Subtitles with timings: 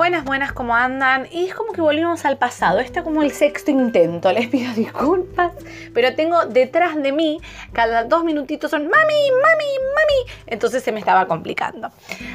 [0.00, 1.28] Buenas, buenas, ¿cómo andan?
[1.30, 2.78] Y es como que volvimos al pasado.
[2.78, 4.32] Está como el sexto intento.
[4.32, 5.52] Les pido disculpas.
[5.92, 7.38] Pero tengo detrás de mí,
[7.74, 10.32] cada dos minutitos son mami, mami, mami.
[10.46, 11.90] Entonces se me estaba complicando.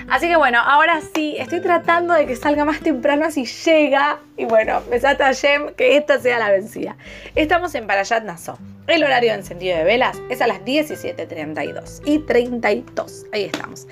[0.07, 4.19] Así que bueno, ahora sí, estoy tratando de que salga más temprano así llega.
[4.37, 6.97] Y bueno, Besata Yem, que esta sea la vencida.
[7.33, 8.59] Estamos en Parayat Nassau.
[8.85, 13.25] El horario de encendido de velas es a las 17.32 y 32.
[13.33, 13.87] Ahí estamos.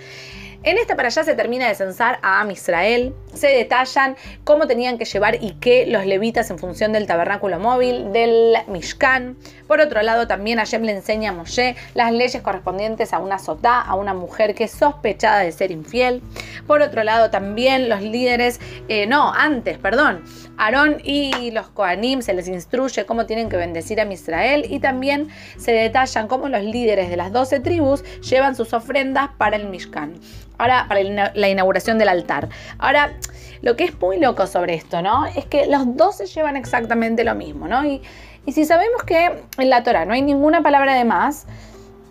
[0.65, 4.97] En esta para allá se termina de censar a Am Israel, se detallan cómo tenían
[4.97, 9.35] que llevar y qué los levitas en función del tabernáculo móvil, del Mishkan.
[9.67, 13.81] Por otro lado, también Hashem le enseña a Moshe las leyes correspondientes a una sotá,
[13.81, 16.21] a una mujer que es sospechada de ser infiel.
[16.67, 20.23] Por otro lado, también los líderes, eh, no, antes, perdón,
[20.57, 25.29] Aarón y los Koanim se les instruye cómo tienen que bendecir a Israel y también
[25.57, 30.19] se detallan cómo los líderes de las 12 tribus llevan sus ofrendas para el Mishkan.
[30.57, 31.01] Ahora, para
[31.33, 32.49] la inauguración del altar.
[32.77, 33.17] Ahora,
[33.61, 35.25] lo que es muy loco sobre esto, ¿no?
[35.25, 37.83] Es que los 12 llevan exactamente lo mismo, ¿no?
[37.85, 38.01] Y,
[38.45, 41.47] y si sabemos que en la Torah no hay ninguna palabra de más,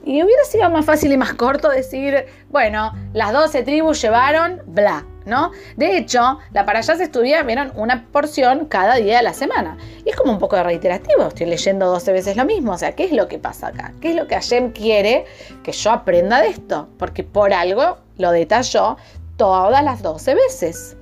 [0.04, 5.06] y hubiera sido más fácil y más corto decir, bueno, las 12 tribus llevaron bla,
[5.26, 5.52] ¿no?
[5.76, 9.76] De hecho, la para allá se estudia, vieron, una porción cada día de la semana.
[10.04, 12.72] Y es como un poco reiterativo, estoy leyendo 12 veces lo mismo.
[12.72, 13.92] O sea, ¿qué es lo que pasa acá?
[14.00, 15.24] ¿Qué es lo que Hashem quiere
[15.62, 16.88] que yo aprenda de esto?
[16.98, 18.96] Porque por algo lo detalló
[19.36, 20.96] todas las 12 veces.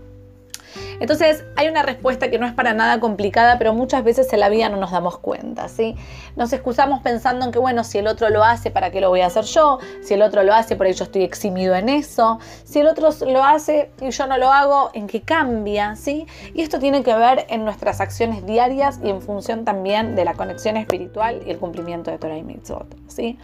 [1.00, 4.48] Entonces hay una respuesta que no es para nada complicada, pero muchas veces en la
[4.48, 5.96] vida no nos damos cuenta, ¿sí?
[6.36, 9.22] Nos excusamos pensando en que, bueno, si el otro lo hace, ¿para qué lo voy
[9.22, 9.78] a hacer yo?
[10.02, 12.38] Si el otro lo hace, por ello estoy eximido en eso.
[12.64, 15.80] Si el otro lo hace y yo no lo hago, ¿en qué cambia?
[15.96, 16.26] ¿sí?
[16.54, 20.34] Y esto tiene que ver en nuestras acciones diarias y en función también de la
[20.34, 23.38] conexión espiritual y el cumplimiento de Torah y Mitzvot, ¿sí?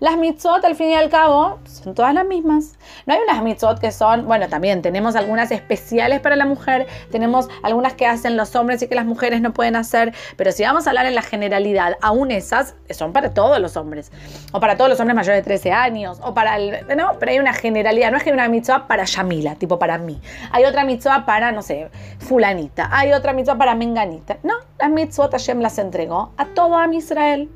[0.00, 2.76] Las Mitzvot, al fin y al cabo, son todas las mismas.
[3.06, 7.48] No hay unas Mitzvot que son, bueno, también tenemos algunas especiales para la mujer, tenemos
[7.62, 10.86] algunas que hacen los hombres y que las mujeres no pueden hacer, pero si vamos
[10.86, 14.12] a hablar en la generalidad, aún esas son para todos los hombres,
[14.52, 16.86] o para todos los hombres mayores de 13 años, o para el...
[16.96, 19.98] No, pero hay una generalidad, no es que hay una mitzvah para Yamila, tipo para
[19.98, 20.20] mí.
[20.50, 22.88] Hay otra mitzvah para, no sé, fulanita.
[22.92, 24.38] Hay otra mitzvah para menganita.
[24.42, 27.48] No, las mitzvot Hashem las entregó a todo a Israel.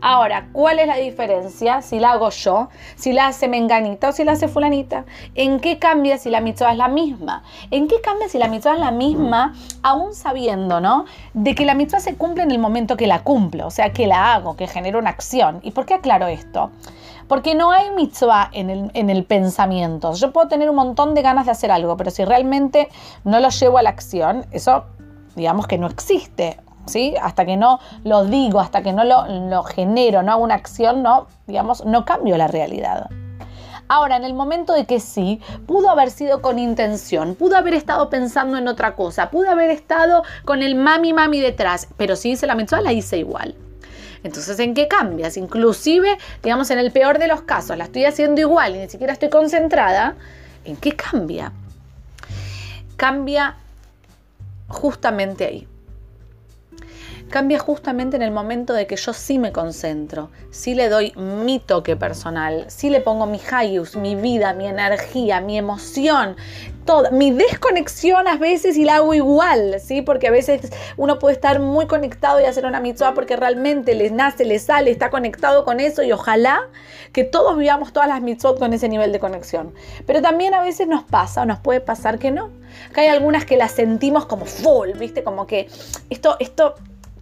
[0.00, 4.22] Ahora, ¿cuál es la diferencia si la hago yo, si la hace menganita o si
[4.22, 5.04] la hace fulanita?
[5.34, 7.42] ¿En qué cambia si la mitzvah es la misma?
[7.72, 11.04] ¿En qué cambia si la mitzvah es la misma, aún sabiendo, ¿no?
[11.34, 14.06] De que la mitzvah se cumple en el momento que la cumplo, o sea, que
[14.06, 15.58] la hago, que genero una acción.
[15.64, 16.70] ¿Y por qué aclaro esto?
[17.26, 20.14] Porque no hay mitzvah en el, en el, pensamiento.
[20.14, 22.88] Yo puedo tener un montón de ganas de hacer algo, pero si realmente
[23.24, 24.84] no lo llevo a la acción, eso
[25.34, 26.58] digamos que no existe.
[27.20, 31.26] Hasta que no lo digo, hasta que no lo, genero, no hago una acción, no,
[31.46, 33.10] digamos, no cambio la realidad.
[33.88, 38.10] Ahora, en el momento de que sí, pudo haber sido con intención, pudo haber estado
[38.10, 42.46] pensando en otra cosa, pudo haber estado con el mami mami detrás, pero si hice
[42.46, 43.54] la mitzvah, la hice igual.
[44.24, 45.36] Entonces, ¿en qué cambias?
[45.36, 49.12] Inclusive, digamos, en el peor de los casos, la estoy haciendo igual y ni siquiera
[49.12, 50.16] estoy concentrada,
[50.64, 51.52] ¿en qué cambia?
[52.96, 53.56] Cambia
[54.68, 55.68] justamente ahí
[57.28, 61.58] cambia justamente en el momento de que yo sí me concentro, sí le doy mi
[61.58, 66.36] toque personal, sí le pongo mi hayus, mi vida, mi energía, mi emoción,
[66.84, 70.02] toda, mi desconexión a veces y la hago igual, ¿sí?
[70.02, 74.10] Porque a veces uno puede estar muy conectado y hacer una mitzvah porque realmente les
[74.10, 76.68] nace, le sale, está conectado con eso y ojalá
[77.12, 79.74] que todos vivamos todas las mitzvot con ese nivel de conexión.
[80.06, 82.50] Pero también a veces nos pasa o nos puede pasar que no.
[82.94, 85.22] Que hay algunas que las sentimos como full, ¿viste?
[85.22, 85.68] Como que
[86.10, 86.74] esto, esto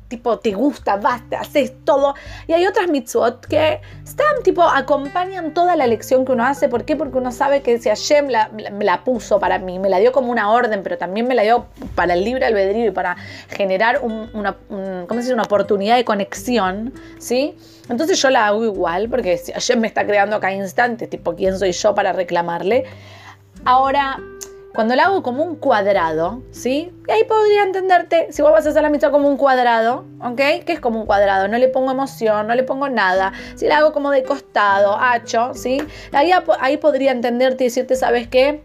[0.08, 2.14] tipo te gusta, basta, haces todo.
[2.46, 6.68] Y hay otras mitzvot que están, tipo, acompañan toda la lección que uno hace.
[6.68, 6.96] ¿Por qué?
[6.96, 8.50] Porque uno sabe que si Hashem la,
[8.80, 11.66] la, puso para mí, me la dio como una orden, pero también me la dio
[11.94, 13.16] para el libre albedrío y para
[13.48, 14.56] generar una,
[15.06, 17.56] ¿cómo se una oportunidad de conexión, ¿sí?
[17.88, 21.58] Entonces yo la hago igual, porque si Hashem me está creando cada instante, tipo, ¿quién
[21.58, 22.84] soy yo para reclamarle?
[23.64, 24.18] Ahora,
[24.76, 26.92] cuando la hago como un cuadrado, ¿sí?
[27.08, 30.36] Y ahí podría entenderte, si vos vas a hacer la mitad como un cuadrado, ¿ok?
[30.36, 31.48] ¿Qué es como un cuadrado?
[31.48, 33.32] No le pongo emoción, no le pongo nada.
[33.54, 35.82] Si la hago como de costado, hacho, ¿sí?
[36.12, 36.30] Ahí,
[36.60, 38.62] ahí podría entenderte y decirte, ¿sabes qué?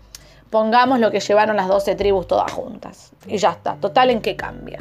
[0.49, 3.13] Pongamos lo que llevaron las 12 tribus todas juntas.
[3.25, 3.75] Y ya está.
[3.75, 4.79] Total, ¿en qué cambia?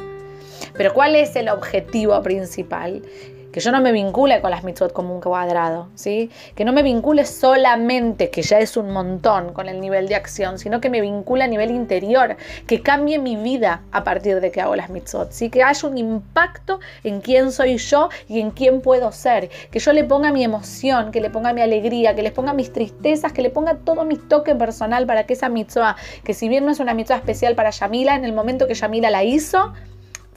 [0.74, 3.02] Pero ¿cuál es el objetivo principal?
[3.52, 6.30] Que yo no me vincule con las mitzvot como un cuadrado, ¿sí?
[6.54, 10.58] Que no me vincule solamente, que ya es un montón con el nivel de acción,
[10.58, 12.36] sino que me vincule a nivel interior,
[12.66, 15.50] que cambie mi vida a partir de que hago las mitzvot, ¿sí?
[15.50, 19.92] Que haya un impacto en quién soy yo y en quién puedo ser, que yo
[19.92, 23.42] le ponga mi emoción, que le ponga mi alegría, que le ponga mis tristezas, que
[23.42, 26.80] le ponga todo mi toque personal para que esa mitzvah, que si bien no es
[26.80, 29.72] una mitzvah especial para Yamila, en el momento que Yamila la hizo,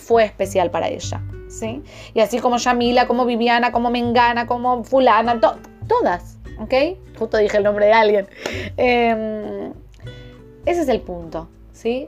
[0.03, 1.21] fue especial para ella.
[1.53, 1.83] ¿sí?
[2.13, 5.39] Y así como Yamila, como Viviana, como Mengana, como Fulana,
[5.87, 6.73] todas, ¿ok?
[7.17, 8.27] Justo dije el nombre de alguien.
[8.77, 9.73] Em,
[10.65, 12.07] ese es el punto, ¿sí?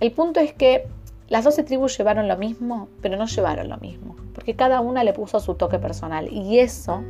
[0.00, 0.86] El punto es que
[1.28, 5.12] las 12 tribus llevaron lo mismo, pero no llevaron lo mismo, porque cada una le
[5.12, 7.02] puso su toque personal y eso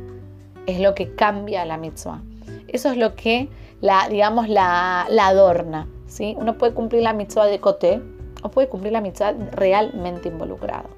[0.65, 2.21] es lo que cambia la mitzvah.
[2.67, 3.49] Eso es lo que
[3.81, 5.87] la, digamos, la, la adorna.
[6.07, 6.35] ¿sí?
[6.37, 8.01] Uno puede cumplir la mitzvah de coté
[8.43, 10.89] o puede cumplir la mitzvah realmente involucrado.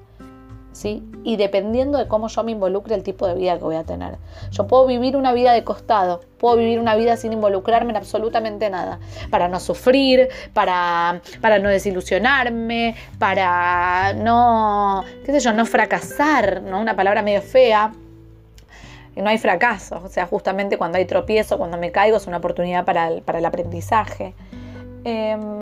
[0.72, 1.02] ¿sí?
[1.22, 4.16] Y dependiendo de cómo yo me involucre, el tipo de vida que voy a tener.
[4.50, 8.68] Yo puedo vivir una vida de costado, puedo vivir una vida sin involucrarme en absolutamente
[8.70, 8.98] nada,
[9.30, 16.80] para no sufrir, para, para no desilusionarme, para no, qué sé yo, no fracasar, ¿no?
[16.80, 17.92] Una palabra medio fea.
[19.14, 22.86] No hay fracaso, o sea, justamente cuando hay tropiezo, cuando me caigo, es una oportunidad
[22.86, 24.34] para el, para el aprendizaje.
[25.04, 25.58] Em,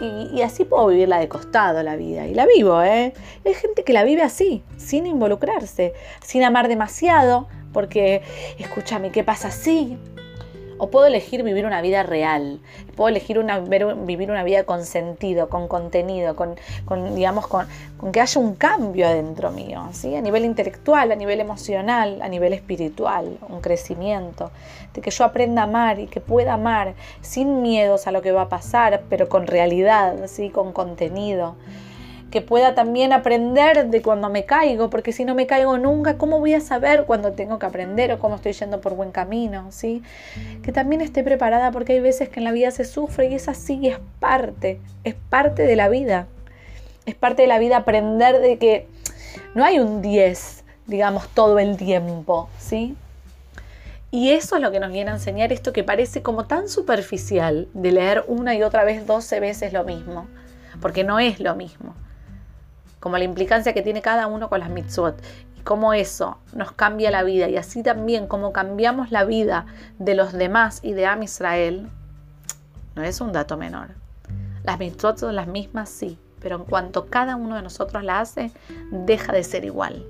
[0.00, 2.26] y, así puedo vivirla de costado la vida.
[2.26, 3.12] Y la vivo, ¿eh?
[3.44, 8.22] Hay gente que la vive así, sin involucrarse, sin amar demasiado, porque,
[8.58, 9.98] escúchame, ¿qué pasa así?
[10.78, 12.60] O puedo elegir vivir una vida real,
[12.96, 13.38] puedo elegir
[14.04, 16.56] vivir una vida con sentido, con contenido, con,
[17.14, 17.66] digamos, con,
[18.12, 20.14] que haya un cambio adentro mío, ¿sí?
[20.14, 24.50] a nivel intelectual, a nivel emocional, a nivel espiritual, un crecimiento,
[24.92, 28.32] de que yo aprenda a amar y que pueda amar sin miedos a lo que
[28.32, 30.50] va a pasar, pero con realidad, ¿sí?
[30.50, 31.56] con contenido
[32.30, 36.40] que pueda también aprender de cuando me caigo, porque si no me caigo nunca, ¿cómo
[36.40, 39.70] voy a saber cuando tengo que aprender o cómo estoy yendo por buen camino?
[39.70, 40.02] ¿sí?
[40.62, 43.48] Que también esté preparada porque hay veces que en la vida se sufre y es
[43.48, 46.26] así, es parte, es parte de la vida.
[47.04, 48.88] Es parte de la vida aprender de que
[49.54, 52.96] no hay un 10, digamos, todo el tiempo, ¿sí?
[54.10, 57.68] Y eso es lo que nos viene a enseñar esto que parece como tan superficial
[57.74, 60.26] de leer una y otra vez 12 veces lo mismo,
[60.80, 61.94] porque no es lo mismo
[63.00, 65.20] como la implicancia que tiene cada uno con las mitzvot
[65.56, 69.66] y cómo eso nos cambia la vida y así también como cambiamos la vida
[69.98, 71.88] de los demás y de Am Israel,
[72.94, 73.90] no es un dato menor.
[74.64, 78.50] Las mitzvot son las mismas, sí, pero en cuanto cada uno de nosotros la hace,
[78.90, 80.04] deja de ser igual.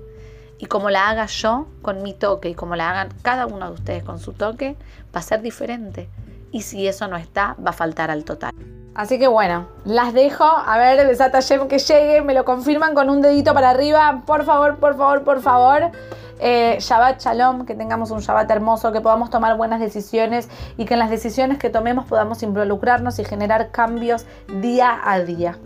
[0.59, 3.73] Y como la haga yo con mi toque y como la hagan cada uno de
[3.73, 4.75] ustedes con su toque,
[5.15, 6.09] va a ser diferente.
[6.51, 8.53] Y si eso no está, va a faltar al total.
[8.97, 10.43] Así que bueno, las dejo.
[10.43, 11.39] A ver, desata
[11.69, 12.21] que llegue.
[12.23, 14.23] Me lo confirman con un dedito para arriba.
[14.25, 15.91] Por favor, por favor, por favor.
[16.39, 20.95] Eh, Shabbat Shalom, que tengamos un Shabbat hermoso, que podamos tomar buenas decisiones y que
[20.95, 24.25] en las decisiones que tomemos podamos involucrarnos y generar cambios
[24.61, 25.59] día a día.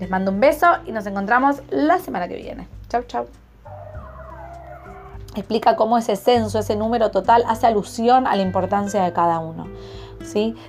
[0.00, 2.66] Les mando un beso y nos encontramos la semana que viene.
[2.88, 3.26] Chau, chau.
[5.36, 9.68] Explica cómo ese censo, ese número total, hace alusión a la importancia de cada uno.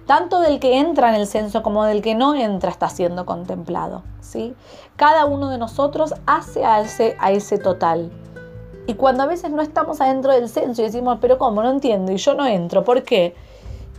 [0.06, 4.04] Tanto del que entra en el censo como del que no entra está siendo contemplado,
[4.22, 4.56] ¿sí?
[4.96, 8.12] Cada uno de nosotros hace a ese, a ese total.
[8.88, 11.64] Y cuando a veces no estamos adentro del censo y decimos, pero ¿cómo?
[11.64, 13.36] No entiendo y yo no entro, ¿por qué?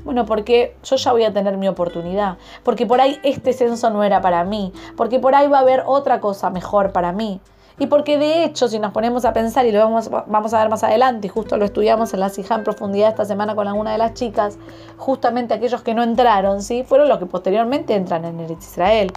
[0.04, 4.04] Bueno, porque yo ya voy a tener mi oportunidad, porque por ahí este censo no
[4.04, 7.40] era para mí, porque por ahí va a haber otra cosa mejor para mí.
[7.78, 10.70] Y porque de hecho, si nos ponemos a pensar, y lo vamos, vamos a ver
[10.70, 13.92] más adelante, y justo lo estudiamos en la CIJA en profundidad esta semana con alguna
[13.92, 14.58] de las chicas,
[14.96, 16.84] justamente aquellos que no entraron, ¿sí?
[16.84, 19.12] fueron los que posteriormente entran en el Israel.